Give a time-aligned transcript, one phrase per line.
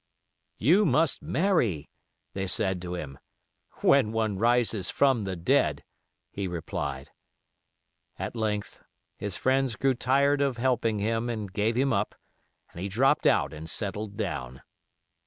[0.57, 1.87] "You must marry,"
[2.33, 3.19] they said to him.
[3.81, 5.83] "When one rises from the dead,"
[6.31, 7.11] he replied.
[8.17, 8.83] At length,
[9.19, 12.15] his friends grew tired of helping him and gave him up,
[12.71, 14.63] and he dropped out and settled down.